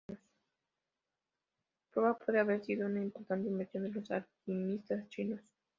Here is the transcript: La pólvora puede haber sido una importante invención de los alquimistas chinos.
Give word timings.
La 0.07 0.17
pólvora 1.93 2.17
puede 2.17 2.39
haber 2.39 2.65
sido 2.65 2.87
una 2.87 3.03
importante 3.03 3.47
invención 3.47 3.83
de 3.83 3.91
los 3.91 4.09
alquimistas 4.09 5.07
chinos. 5.09 5.43